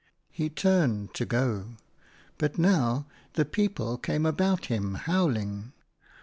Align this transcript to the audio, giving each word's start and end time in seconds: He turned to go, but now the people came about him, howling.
He 0.31 0.49
turned 0.49 1.13
to 1.13 1.25
go, 1.27 1.75
but 2.39 2.57
now 2.57 3.05
the 3.33 3.45
people 3.45 3.99
came 3.99 4.25
about 4.25 4.65
him, 4.65 4.95
howling. 4.95 5.73